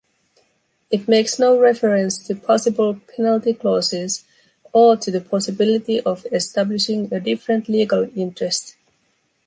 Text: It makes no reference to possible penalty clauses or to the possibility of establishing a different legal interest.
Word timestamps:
It 0.89 1.07
makes 1.07 1.37
no 1.37 1.59
reference 1.59 2.25
to 2.25 2.33
possible 2.33 2.99
penalty 3.15 3.53
clauses 3.53 4.23
or 4.73 4.97
to 4.97 5.11
the 5.11 5.21
possibility 5.21 5.99
of 6.01 6.25
establishing 6.31 7.13
a 7.13 7.19
different 7.19 7.69
legal 7.69 8.09
interest. 8.15 8.77